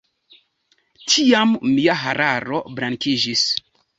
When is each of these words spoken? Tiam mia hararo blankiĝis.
Tiam 1.15 1.51
mia 1.73 1.97
hararo 2.05 2.63
blankiĝis. 2.79 3.47